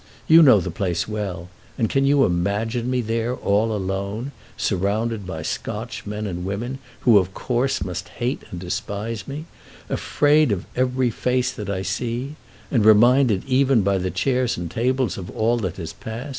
You 0.27 0.41
know 0.41 0.59
the 0.59 0.71
place 0.71 1.07
well, 1.07 1.49
and 1.77 1.87
can 1.87 2.07
you 2.07 2.23
imagine 2.25 2.89
me 2.89 3.01
there 3.01 3.35
all 3.35 3.71
alone, 3.71 4.31
surrounded 4.57 5.27
by 5.27 5.43
Scotch 5.43 6.07
men 6.07 6.25
and 6.25 6.43
women, 6.43 6.79
who, 7.01 7.19
of 7.19 7.35
course, 7.35 7.83
must 7.83 8.09
hate 8.09 8.41
and 8.49 8.59
despise 8.59 9.27
me, 9.27 9.45
afraid 9.89 10.51
of 10.51 10.65
every 10.75 11.11
face 11.11 11.51
that 11.51 11.69
I 11.69 11.83
see, 11.83 12.33
and 12.71 12.83
reminded 12.83 13.45
even 13.45 13.83
by 13.83 13.99
the 13.99 14.09
chairs 14.09 14.57
and 14.57 14.71
tables 14.71 15.19
of 15.19 15.29
all 15.37 15.57
that 15.57 15.77
is 15.77 15.93
past? 15.93 16.29